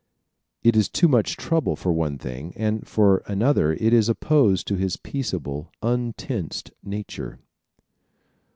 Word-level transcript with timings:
It 0.63 0.75
is 0.75 0.89
too 0.89 1.07
much 1.07 1.37
trouble, 1.37 1.75
for 1.75 1.93
one 1.93 2.17
thing, 2.17 2.53
and 2.57 2.87
for 2.87 3.21
another 3.27 3.73
it 3.73 3.93
is 3.93 4.09
opposed 4.09 4.65
to 4.69 4.75
his 4.75 4.97
peaceable, 4.97 5.71
untensed 5.83 6.71
nature. 6.83 7.37